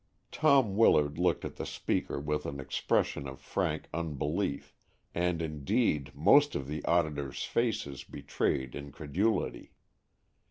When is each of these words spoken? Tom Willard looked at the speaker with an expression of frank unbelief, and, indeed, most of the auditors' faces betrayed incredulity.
Tom 0.31 0.75
Willard 0.77 1.19
looked 1.19 1.45
at 1.45 1.57
the 1.57 1.63
speaker 1.67 2.19
with 2.19 2.47
an 2.47 2.59
expression 2.59 3.27
of 3.27 3.39
frank 3.39 3.87
unbelief, 3.93 4.73
and, 5.13 5.43
indeed, 5.43 6.11
most 6.15 6.55
of 6.55 6.65
the 6.65 6.83
auditors' 6.85 7.43
faces 7.43 8.03
betrayed 8.03 8.73
incredulity. 8.73 9.73